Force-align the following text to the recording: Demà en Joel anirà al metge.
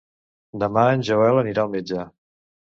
Demà 0.63 0.85
en 0.95 1.05
Joel 1.11 1.39
anirà 1.45 1.69
al 1.69 1.73
metge. 1.77 2.11